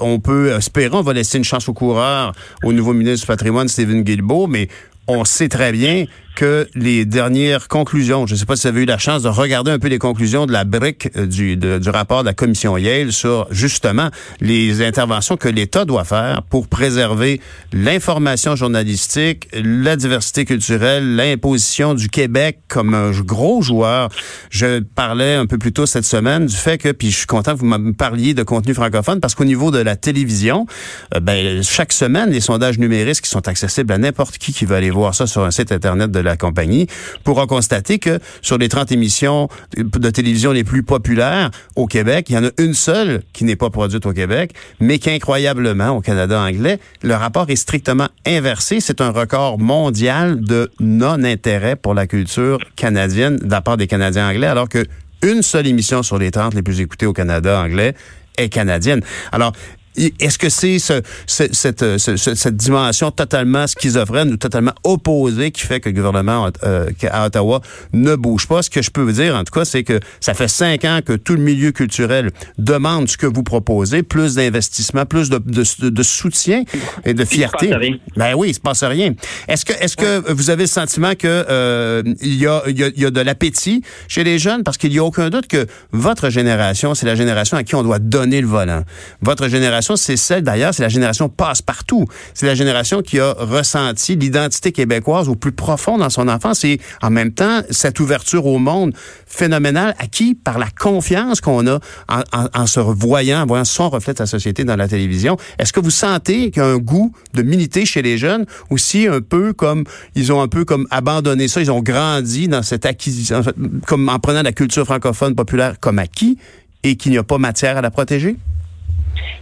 On 0.00 0.20
peut 0.20 0.50
espérer, 0.50 0.94
on 0.94 1.02
va 1.02 1.12
laisser 1.12 1.38
une 1.38 1.44
chance 1.44 1.68
aux 1.68 1.74
coureurs, 1.74 2.32
au 2.62 2.72
nouveau 2.72 2.92
ministre 2.92 3.26
du 3.26 3.26
patrimoine, 3.26 3.53
Stephen 3.68 4.02
Guilbeault, 4.02 4.46
mais 4.46 4.68
on 5.06 5.24
sait 5.24 5.48
très 5.48 5.72
bien 5.72 6.06
que 6.34 6.68
les 6.74 7.04
dernières 7.04 7.68
conclusions, 7.68 8.26
je 8.26 8.34
ne 8.34 8.38
sais 8.38 8.46
pas 8.46 8.56
si 8.56 8.62
vous 8.62 8.68
avez 8.68 8.82
eu 8.82 8.86
la 8.86 8.98
chance 8.98 9.22
de 9.22 9.28
regarder 9.28 9.70
un 9.70 9.78
peu 9.78 9.88
les 9.88 9.98
conclusions 9.98 10.46
de 10.46 10.52
la 10.52 10.64
brique 10.64 11.08
euh, 11.16 11.26
du, 11.26 11.56
du 11.56 11.90
rapport 11.90 12.22
de 12.22 12.26
la 12.26 12.34
commission 12.34 12.76
Yale 12.76 13.12
sur 13.12 13.46
justement 13.50 14.10
les 14.40 14.84
interventions 14.84 15.36
que 15.36 15.48
l'État 15.48 15.84
doit 15.84 16.04
faire 16.04 16.42
pour 16.42 16.68
préserver 16.68 17.40
l'information 17.72 18.56
journalistique, 18.56 19.48
la 19.52 19.96
diversité 19.96 20.44
culturelle, 20.44 21.16
l'imposition 21.16 21.94
du 21.94 22.08
Québec 22.08 22.60
comme 22.68 22.94
un 22.94 23.10
gros 23.10 23.62
joueur. 23.62 24.08
Je 24.50 24.80
parlais 24.80 25.34
un 25.34 25.46
peu 25.46 25.58
plus 25.58 25.72
tôt 25.72 25.86
cette 25.86 26.04
semaine 26.04 26.46
du 26.46 26.56
fait 26.56 26.78
que, 26.78 26.90
puis 26.90 27.10
je 27.10 27.18
suis 27.18 27.26
content 27.26 27.54
que 27.54 27.60
vous 27.60 27.66
me 27.66 27.92
parliez 27.92 28.34
de 28.34 28.42
contenu 28.42 28.74
francophone 28.74 29.20
parce 29.20 29.34
qu'au 29.34 29.44
niveau 29.44 29.70
de 29.70 29.78
la 29.78 29.96
télévision, 29.96 30.66
euh, 31.14 31.20
ben, 31.20 31.62
chaque 31.62 31.92
semaine, 31.92 32.30
les 32.30 32.40
sondages 32.40 32.78
numériques 32.78 33.04
qui 33.20 33.30
sont 33.30 33.46
accessibles 33.48 33.92
à 33.92 33.98
n'importe 33.98 34.38
qui 34.38 34.52
qui 34.52 34.64
veut 34.64 34.76
aller 34.76 34.90
voir 34.90 35.14
ça 35.14 35.26
sur 35.26 35.44
un 35.44 35.50
site 35.50 35.72
Internet 35.72 36.10
de 36.10 36.20
la 36.24 36.36
compagnie 36.36 36.86
pourra 37.22 37.46
constater 37.46 37.98
que 37.98 38.18
sur 38.42 38.58
les 38.58 38.68
30 38.68 38.92
émissions 38.92 39.48
de 39.76 40.10
télévision 40.10 40.52
les 40.52 40.64
plus 40.64 40.82
populaires 40.82 41.50
au 41.76 41.86
Québec, 41.86 42.26
il 42.30 42.34
y 42.34 42.38
en 42.38 42.44
a 42.44 42.50
une 42.58 42.74
seule 42.74 43.22
qui 43.32 43.44
n'est 43.44 43.56
pas 43.56 43.70
produite 43.70 44.06
au 44.06 44.12
Québec, 44.12 44.54
mais 44.80 44.98
qu'incroyablement 44.98 45.90
au 45.90 46.00
Canada 46.00 46.40
anglais, 46.40 46.78
le 47.02 47.14
rapport 47.14 47.48
est 47.48 47.56
strictement 47.56 48.08
inversé. 48.26 48.80
C'est 48.80 49.00
un 49.00 49.10
record 49.10 49.58
mondial 49.58 50.40
de 50.40 50.70
non-intérêt 50.80 51.76
pour 51.76 51.94
la 51.94 52.06
culture 52.06 52.58
canadienne 52.76 53.36
de 53.36 53.50
la 53.50 53.60
part 53.60 53.76
des 53.76 53.86
Canadiens 53.86 54.28
anglais, 54.28 54.46
alors 54.46 54.68
que 54.68 54.84
une 55.22 55.42
seule 55.42 55.66
émission 55.66 56.02
sur 56.02 56.18
les 56.18 56.30
30 56.30 56.54
les 56.54 56.62
plus 56.62 56.80
écoutées 56.80 57.06
au 57.06 57.12
Canada 57.12 57.60
anglais 57.60 57.94
est 58.36 58.48
canadienne. 58.48 59.00
Alors, 59.32 59.52
est-ce 59.96 60.38
que 60.38 60.48
c'est 60.48 60.78
ce, 60.78 61.02
cette, 61.26 61.98
cette, 61.98 62.56
dimension 62.56 63.10
totalement 63.10 63.66
schizophrène 63.66 64.32
ou 64.32 64.36
totalement 64.36 64.72
opposée 64.82 65.50
qui 65.50 65.62
fait 65.62 65.80
que 65.80 65.88
le 65.88 65.94
gouvernement 65.94 66.50
euh, 66.64 66.90
à 67.10 67.26
Ottawa 67.26 67.60
ne 67.92 68.16
bouge 68.16 68.46
pas? 68.48 68.62
Ce 68.62 68.70
que 68.70 68.82
je 68.82 68.90
peux 68.90 69.02
vous 69.02 69.12
dire, 69.12 69.36
en 69.36 69.44
tout 69.44 69.52
cas, 69.52 69.64
c'est 69.64 69.84
que 69.84 70.00
ça 70.20 70.34
fait 70.34 70.48
cinq 70.48 70.84
ans 70.84 71.00
que 71.04 71.12
tout 71.12 71.34
le 71.34 71.42
milieu 71.42 71.70
culturel 71.72 72.30
demande 72.58 73.08
ce 73.08 73.16
que 73.16 73.26
vous 73.26 73.42
proposez, 73.42 74.02
plus 74.02 74.34
d'investissement, 74.34 75.06
plus 75.06 75.30
de, 75.30 75.38
de, 75.38 75.90
de, 75.90 76.02
soutien 76.02 76.64
et 77.04 77.14
de 77.14 77.24
fierté. 77.24 77.74
Ben 78.16 78.34
oui, 78.34 78.50
il 78.50 78.54
se 78.54 78.60
passe 78.60 78.82
rien. 78.82 79.14
Est-ce 79.48 79.64
que, 79.64 79.72
est-ce 79.72 79.96
que 79.96 80.32
vous 80.32 80.50
avez 80.50 80.64
le 80.64 80.68
sentiment 80.68 81.14
que 81.14 81.26
euh, 81.28 82.02
il, 82.20 82.34
y 82.34 82.46
a, 82.46 82.62
il, 82.66 82.78
y 82.78 82.84
a, 82.84 82.88
il 82.88 83.00
y 83.00 83.06
a 83.06 83.10
de 83.10 83.20
l'appétit 83.20 83.82
chez 84.08 84.24
les 84.24 84.38
jeunes? 84.38 84.64
Parce 84.64 84.76
qu'il 84.76 84.90
n'y 84.90 84.98
a 84.98 85.04
aucun 85.04 85.30
doute 85.30 85.46
que 85.46 85.66
votre 85.92 86.30
génération, 86.30 86.94
c'est 86.94 87.06
la 87.06 87.14
génération 87.14 87.56
à 87.56 87.62
qui 87.62 87.74
on 87.74 87.82
doit 87.82 87.98
donner 87.98 88.40
le 88.40 88.46
volant. 88.46 88.82
Votre 89.22 89.48
génération 89.48 89.83
c'est 89.96 90.16
celle 90.16 90.42
d'ailleurs, 90.42 90.74
c'est 90.74 90.82
la 90.82 90.88
génération 90.88 91.28
passe-partout. 91.28 92.06
C'est 92.34 92.46
la 92.46 92.54
génération 92.54 93.02
qui 93.02 93.20
a 93.20 93.32
ressenti 93.32 94.16
l'identité 94.16 94.72
québécoise 94.72 95.28
au 95.28 95.34
plus 95.34 95.52
profond 95.52 95.98
dans 95.98 96.10
son 96.10 96.28
enfance 96.28 96.64
et 96.64 96.80
en 97.02 97.10
même 97.10 97.32
temps, 97.32 97.60
cette 97.70 98.00
ouverture 98.00 98.46
au 98.46 98.58
monde 98.58 98.94
phénoménale 99.26 99.94
acquis 99.98 100.34
par 100.34 100.58
la 100.58 100.68
confiance 100.70 101.40
qu'on 101.40 101.66
a 101.66 101.78
en, 102.08 102.66
se 102.66 102.80
voyant, 102.80 103.42
en 103.42 103.46
voyant 103.46 103.64
son 103.64 103.90
reflet 103.90 104.12
de 104.12 104.18
sa 104.18 104.26
société 104.26 104.64
dans 104.64 104.76
la 104.76 104.88
télévision. 104.88 105.36
Est-ce 105.58 105.72
que 105.72 105.80
vous 105.80 105.90
sentez 105.90 106.50
qu'il 106.50 106.62
y 106.62 106.64
a 106.64 106.68
un 106.68 106.78
goût 106.78 107.12
de 107.34 107.42
militer 107.42 107.84
chez 107.84 108.02
les 108.02 108.18
jeunes 108.18 108.46
aussi 108.70 109.06
un 109.06 109.20
peu 109.20 109.52
comme 109.52 109.84
ils 110.14 110.32
ont 110.32 110.40
un 110.40 110.48
peu 110.48 110.64
comme 110.64 110.86
abandonné 110.90 111.48
ça, 111.48 111.60
ils 111.60 111.70
ont 111.70 111.82
grandi 111.82 112.48
dans 112.48 112.62
cette 112.62 112.86
acquisition, 112.86 113.42
comme 113.86 114.08
en 114.08 114.18
prenant 114.18 114.42
la 114.42 114.52
culture 114.52 114.84
francophone 114.84 115.34
populaire 115.34 115.78
comme 115.80 115.98
acquis 115.98 116.38
et 116.82 116.96
qu'il 116.96 117.12
n'y 117.12 117.18
a 117.18 117.22
pas 117.22 117.38
matière 117.38 117.76
à 117.76 117.80
la 117.80 117.90
protéger? 117.90 118.36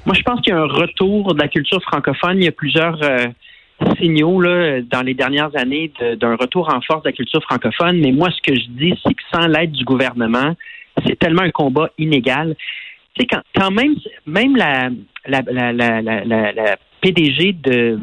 Moi, 0.07 0.15
je 0.15 0.23
pense 0.23 0.41
qu'il 0.41 0.53
y 0.53 0.57
a 0.57 0.61
un 0.61 0.67
retour 0.67 1.35
de 1.35 1.41
la 1.41 1.49
culture 1.49 1.83
francophone. 1.83 2.39
Il 2.39 2.45
y 2.45 2.49
a 2.49 2.53
plusieurs 2.53 3.03
euh, 3.03 3.27
signaux 3.99 4.41
là, 4.41 4.81
dans 4.83 5.03
les 5.03 5.15
dernières 5.15 5.55
années 5.57 5.93
d'un 6.21 6.37
retour 6.37 6.73
en 6.73 6.81
force 6.81 7.03
de 7.03 7.09
la 7.09 7.13
culture 7.13 7.43
francophone. 7.43 8.01
Mais 8.01 8.13
moi, 8.13 8.31
ce 8.31 8.41
que 8.43 8.59
je 8.59 8.67
dis, 8.69 8.95
c'est 9.05 9.15
que 9.15 9.23
sans 9.33 9.47
l'aide 9.47 9.73
du 9.73 9.85
gouvernement, 9.85 10.55
c'est 11.07 11.19
tellement 11.19 11.43
un 11.43 11.51
combat 11.51 11.91
inégal. 11.99 12.55
Tu 13.15 13.23
sais, 13.23 13.27
quand, 13.27 13.43
quand 13.55 13.71
même, 13.71 13.95
même 14.27 14.57
la, 14.57 14.91
la, 15.27 15.43
la, 15.73 15.73
la, 15.73 16.53
la 16.53 16.77
PDG 17.01 17.53
de 17.53 17.99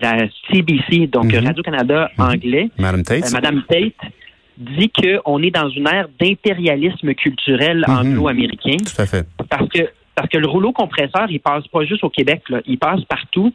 la 0.00 0.18
CBC, 0.50 1.06
donc 1.06 1.26
mm-hmm. 1.26 1.46
Radio-Canada 1.46 2.10
mm-hmm. 2.16 2.34
anglais, 2.34 2.70
Madame 2.78 3.02
Tate, 3.02 3.24
euh, 3.24 3.30
Madame 3.32 3.62
Tate 3.68 4.12
dit 4.56 4.90
qu'on 4.90 5.42
est 5.42 5.50
dans 5.50 5.68
une 5.68 5.88
ère 5.88 6.08
d'impérialisme 6.20 7.14
culturel 7.14 7.84
mm-hmm. 7.86 7.98
anglo-américain. 7.98 8.76
Tout 8.78 9.02
à 9.02 9.06
fait. 9.06 9.26
Parce 9.48 9.68
que 9.68 9.88
parce 10.14 10.28
que 10.28 10.38
le 10.38 10.46
rouleau 10.46 10.72
compresseur, 10.72 11.26
il 11.30 11.40
passe 11.40 11.66
pas 11.68 11.84
juste 11.84 12.04
au 12.04 12.10
Québec, 12.10 12.42
là, 12.48 12.60
il 12.66 12.78
passe 12.78 13.02
partout. 13.04 13.52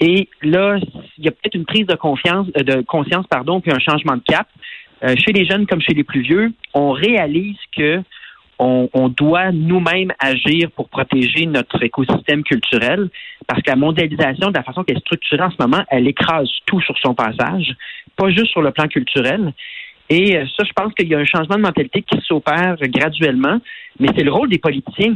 Et 0.00 0.28
là, 0.42 0.78
il 1.18 1.24
y 1.24 1.28
a 1.28 1.30
peut-être 1.30 1.54
une 1.54 1.66
prise 1.66 1.86
de 1.86 1.94
confiance, 1.94 2.48
euh, 2.58 2.62
de 2.62 2.82
conscience, 2.82 3.26
pardon, 3.28 3.60
puis 3.60 3.72
un 3.72 3.78
changement 3.78 4.16
de 4.16 4.22
cap. 4.22 4.48
Euh, 5.02 5.14
chez 5.16 5.32
les 5.32 5.46
jeunes 5.46 5.66
comme 5.66 5.80
chez 5.80 5.94
les 5.94 6.04
plus 6.04 6.20
vieux, 6.20 6.52
on 6.74 6.90
réalise 6.90 7.56
que 7.76 8.02
on, 8.62 9.08
doit 9.08 9.52
nous-mêmes 9.52 10.12
agir 10.18 10.70
pour 10.72 10.90
protéger 10.90 11.46
notre 11.46 11.82
écosystème 11.82 12.42
culturel, 12.42 13.08
parce 13.46 13.62
que 13.62 13.70
la 13.70 13.76
mondialisation, 13.76 14.50
de 14.50 14.54
la 14.54 14.62
façon 14.62 14.84
qu'elle 14.84 14.98
est 14.98 15.00
structurée 15.00 15.42
en 15.42 15.50
ce 15.50 15.56
moment, 15.58 15.82
elle 15.88 16.06
écrase 16.06 16.50
tout 16.66 16.80
sur 16.82 16.96
son 16.98 17.14
passage, 17.14 17.74
pas 18.16 18.28
juste 18.28 18.48
sur 18.48 18.60
le 18.60 18.70
plan 18.70 18.86
culturel. 18.86 19.54
Et 20.10 20.36
euh, 20.36 20.44
ça, 20.56 20.64
je 20.64 20.72
pense 20.72 20.92
qu'il 20.94 21.08
y 21.08 21.14
a 21.14 21.18
un 21.18 21.24
changement 21.24 21.54
de 21.54 21.62
mentalité 21.62 22.02
qui 22.02 22.20
s'opère 22.26 22.76
graduellement, 22.82 23.60
mais 24.00 24.08
c'est 24.16 24.24
le 24.24 24.32
rôle 24.32 24.48
des 24.48 24.58
politiciens 24.58 25.14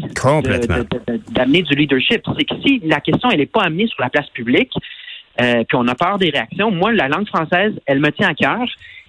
d'amener 1.30 1.62
du 1.62 1.74
leadership. 1.74 2.22
C'est 2.38 2.44
que 2.44 2.54
si 2.64 2.80
la 2.84 3.00
question 3.00 3.28
elle 3.30 3.38
n'est 3.38 3.46
pas 3.46 3.62
amenée 3.62 3.88
sur 3.88 4.00
la 4.00 4.08
place 4.08 4.28
publique, 4.30 4.72
euh, 5.40 5.64
puis 5.64 5.76
on 5.76 5.88
a 5.88 5.96
peur 5.96 6.18
des 6.18 6.30
réactions, 6.30 6.70
moi, 6.70 6.92
la 6.92 7.08
langue 7.08 7.26
française, 7.26 7.72
elle 7.86 7.98
me 7.98 8.10
tient 8.12 8.28
à 8.28 8.34
cœur, 8.34 8.62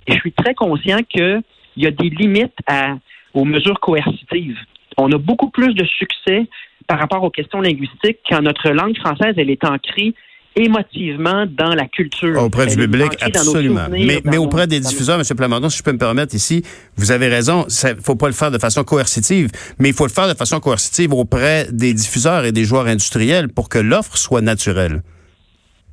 et 0.07 0.13
je 0.13 0.17
suis 0.17 0.31
très 0.31 0.55
conscient 0.55 0.99
qu'il 1.07 1.43
y 1.77 1.85
a 1.85 1.91
des 1.91 2.09
limites 2.09 2.57
à, 2.65 2.95
aux 3.35 3.45
mesures 3.45 3.79
coercitives. 3.79 4.57
On 4.97 5.11
a 5.11 5.19
beaucoup 5.19 5.51
plus 5.51 5.75
de 5.75 5.85
succès 5.85 6.47
par 6.87 6.99
rapport 6.99 7.23
aux 7.23 7.29
questions 7.29 7.61
linguistiques 7.61 8.19
quand 8.27 8.41
notre 8.41 8.69
langue 8.71 8.97
française, 8.97 9.35
elle 9.37 9.51
est 9.51 9.63
ancrée 9.63 10.15
émotivement 10.55 11.45
dans 11.45 11.73
la 11.75 11.87
culture. 11.87 12.41
Auprès 12.41 12.67
du 12.67 12.75
public, 12.77 13.11
absolument. 13.21 13.87
Mais, 13.89 14.21
mais 14.23 14.37
auprès 14.37 14.67
des 14.67 14.79
diffuseurs, 14.79 15.19
M. 15.19 15.23
Plamondon, 15.35 15.69
si 15.69 15.79
je 15.79 15.83
peux 15.83 15.91
me 15.91 15.97
permettre 15.97 16.33
ici, 16.33 16.63
vous 16.95 17.11
avez 17.11 17.27
raison, 17.27 17.65
il 17.67 18.01
faut 18.01 18.15
pas 18.15 18.27
le 18.27 18.33
faire 18.33 18.51
de 18.51 18.57
façon 18.57 18.83
coercitive, 18.83 19.49
mais 19.79 19.89
il 19.89 19.95
faut 19.95 20.05
le 20.05 20.11
faire 20.11 20.27
de 20.27 20.33
façon 20.33 20.59
coercitive 20.59 21.13
auprès 21.13 21.67
des 21.71 21.93
diffuseurs 21.93 22.45
et 22.45 22.51
des 22.51 22.63
joueurs 22.63 22.87
industriels 22.87 23.49
pour 23.49 23.69
que 23.69 23.79
l'offre 23.79 24.17
soit 24.17 24.41
naturelle. 24.41 25.01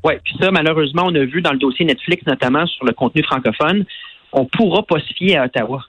Oui, 0.05 0.15
puis 0.25 0.35
ça, 0.41 0.51
malheureusement, 0.51 1.05
on 1.07 1.15
a 1.15 1.25
vu 1.25 1.43
dans 1.43 1.53
le 1.53 1.59
dossier 1.59 1.85
Netflix, 1.85 2.25
notamment 2.27 2.67
sur 2.67 2.85
le 2.85 2.93
contenu 2.93 3.23
francophone, 3.23 3.85
on 4.33 4.47
pourra 4.47 4.83
pas 4.83 4.99
se 4.99 5.13
fier 5.15 5.37
à 5.37 5.45
Ottawa. 5.45 5.83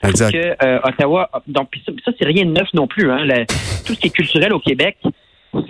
Parce 0.00 0.20
exact. 0.20 0.32
que 0.32 0.66
euh, 0.66 0.78
Ottawa, 0.84 1.30
donc 1.46 1.68
ça, 2.04 2.12
c'est 2.18 2.26
rien 2.26 2.44
de 2.44 2.50
neuf 2.50 2.68
non 2.74 2.86
plus. 2.86 3.10
Hein, 3.10 3.26
tout 3.86 3.94
ce 3.94 4.00
qui 4.00 4.08
est 4.08 4.10
culturel 4.10 4.52
au 4.52 4.60
Québec, 4.60 4.98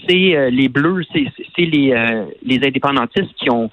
c'est 0.08 0.36
euh, 0.36 0.50
les 0.50 0.68
Bleus, 0.68 1.04
c'est 1.12 1.64
les, 1.64 1.92
euh, 1.92 2.24
les 2.42 2.56
indépendantistes 2.66 3.34
qui 3.36 3.50
ont 3.50 3.70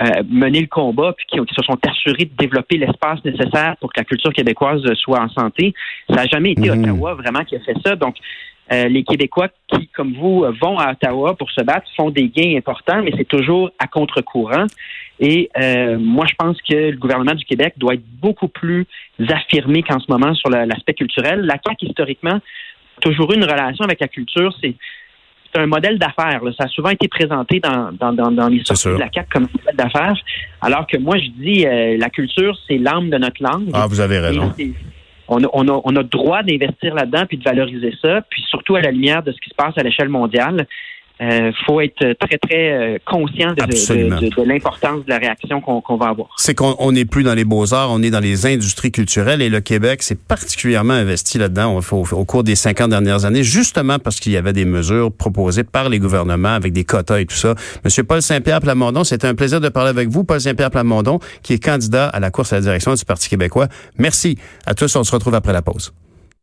euh, 0.00 0.22
mené 0.28 0.60
le 0.60 0.66
combat 0.66 1.14
puis 1.16 1.26
qui, 1.26 1.54
se 1.54 1.62
sont 1.62 1.78
assurés 1.86 2.24
de 2.24 2.36
développer 2.36 2.78
l'espace 2.78 3.22
nécessaire 3.24 3.76
pour 3.80 3.92
que 3.92 4.00
la 4.00 4.04
culture 4.04 4.32
québécoise 4.32 4.82
soit 4.94 5.20
en 5.20 5.28
santé. 5.28 5.74
Ça 6.08 6.16
n'a 6.16 6.26
jamais 6.26 6.52
été 6.52 6.70
mmh. 6.70 6.84
Ottawa 6.84 7.14
vraiment 7.14 7.44
qui 7.44 7.56
a 7.56 7.60
fait 7.60 7.76
ça. 7.84 7.96
Donc, 7.96 8.16
les 8.72 9.02
Québécois 9.02 9.48
qui, 9.66 9.88
comme 9.88 10.14
vous, 10.14 10.46
vont 10.62 10.78
à 10.78 10.92
Ottawa 10.92 11.34
pour 11.34 11.50
se 11.50 11.60
battre 11.60 11.88
font 11.96 12.10
des 12.10 12.28
gains 12.28 12.56
importants, 12.56 13.02
mais 13.02 13.10
c'est 13.16 13.26
toujours 13.26 13.72
à 13.80 13.88
contre-courant. 13.88 14.66
Et 15.18 15.50
moi, 15.98 16.24
je 16.26 16.34
pense 16.38 16.56
que 16.62 16.90
le 16.90 16.96
gouvernement 16.96 17.34
du 17.34 17.44
Québec 17.44 17.74
doit 17.78 17.94
être 17.94 18.06
beaucoup 18.22 18.46
plus 18.46 18.86
affirmé 19.28 19.82
qu'en 19.82 19.98
ce 19.98 20.06
moment 20.08 20.34
sur 20.34 20.50
l'aspect 20.50 20.94
culturel. 20.94 21.40
La 21.40 21.56
CAQ, 21.66 21.86
historiquement, 21.86 22.36
a 22.36 23.00
toujours 23.00 23.32
eu 23.32 23.34
une 23.34 23.44
relation 23.44 23.84
avec 23.84 23.98
la 23.98 24.06
culture. 24.06 24.54
C'est 24.62 24.76
c'est 25.52 25.60
un 25.60 25.66
modèle 25.66 25.98
d'affaires. 25.98 26.40
Ça 26.58 26.64
a 26.64 26.68
souvent 26.68 26.90
été 26.90 27.08
présenté 27.08 27.60
dans, 27.60 27.90
dans, 27.92 28.12
dans, 28.12 28.30
dans 28.30 28.48
les 28.48 28.62
sorties 28.64 28.88
de 28.88 29.00
la 29.00 29.08
CAQ 29.12 29.28
comme 29.32 29.44
un 29.44 29.58
modèle 29.58 29.76
d'affaires, 29.76 30.16
alors 30.60 30.86
que 30.86 30.96
moi, 30.98 31.16
je 31.18 31.28
dis 31.42 31.66
euh, 31.66 31.96
la 31.98 32.08
culture, 32.08 32.56
c'est 32.68 32.78
l'âme 32.78 33.10
de 33.10 33.18
notre 33.18 33.42
langue. 33.42 33.70
Ah, 33.72 33.86
vous 33.88 34.00
avez 34.00 34.18
raison. 34.18 34.52
On 35.32 35.44
a, 35.44 35.46
on, 35.52 35.68
a, 35.68 35.80
on 35.84 35.94
a 35.94 36.02
droit 36.02 36.42
d'investir 36.42 36.94
là-dedans 36.94 37.24
puis 37.28 37.36
de 37.38 37.44
valoriser 37.44 37.94
ça, 38.02 38.20
puis 38.28 38.42
surtout 38.48 38.74
à 38.74 38.80
la 38.80 38.90
lumière 38.90 39.22
de 39.22 39.30
ce 39.30 39.40
qui 39.40 39.50
se 39.50 39.54
passe 39.54 39.78
à 39.78 39.82
l'échelle 39.82 40.08
mondiale 40.08 40.66
euh, 41.20 41.52
faut 41.66 41.80
être 41.80 42.14
très, 42.18 42.38
très 42.38 42.72
euh, 42.72 42.98
conscient 43.04 43.52
de, 43.52 44.42
l'importance 44.42 45.04
de 45.04 45.10
la 45.10 45.18
réaction 45.18 45.60
qu'on 45.60 45.96
va 45.96 46.06
avoir. 46.06 46.28
C'est 46.36 46.54
qu'on 46.54 46.92
n'est 46.92 47.04
plus 47.04 47.22
dans 47.22 47.34
les 47.34 47.44
beaux-arts, 47.44 47.90
on 47.90 48.02
est 48.02 48.10
dans 48.10 48.20
les 48.20 48.46
industries 48.46 48.90
culturelles 48.90 49.42
et 49.42 49.48
le 49.48 49.60
Québec 49.60 50.02
s'est 50.02 50.16
particulièrement 50.16 50.94
investi 50.94 51.38
là-dedans 51.38 51.78
au, 51.78 52.04
au, 52.12 52.24
cours 52.24 52.44
des 52.44 52.54
50 52.54 52.90
dernières 52.90 53.24
années, 53.24 53.42
justement 53.42 53.98
parce 53.98 54.18
qu'il 54.18 54.32
y 54.32 54.36
avait 54.36 54.52
des 54.52 54.64
mesures 54.64 55.12
proposées 55.12 55.64
par 55.64 55.88
les 55.88 55.98
gouvernements 55.98 56.54
avec 56.54 56.72
des 56.72 56.84
quotas 56.84 57.20
et 57.20 57.26
tout 57.26 57.36
ça. 57.36 57.54
Monsieur 57.84 58.04
Paul 58.04 58.22
Saint-Pierre 58.22 58.60
Plamondon, 58.60 59.04
c'était 59.04 59.26
un 59.26 59.34
plaisir 59.34 59.60
de 59.60 59.68
parler 59.68 59.90
avec 59.90 60.08
vous. 60.08 60.24
Paul 60.24 60.40
Saint-Pierre 60.40 60.70
Plamondon, 60.70 61.18
qui 61.42 61.54
est 61.54 61.62
candidat 61.62 62.08
à 62.08 62.20
la 62.20 62.30
course 62.30 62.52
à 62.52 62.56
la 62.56 62.62
direction 62.62 62.94
du 62.94 63.04
Parti 63.04 63.28
québécois. 63.28 63.68
Merci 63.98 64.38
à 64.66 64.74
tous. 64.74 64.94
On 64.96 65.04
se 65.04 65.12
retrouve 65.12 65.34
après 65.34 65.52
la 65.52 65.62
pause. 65.62 65.92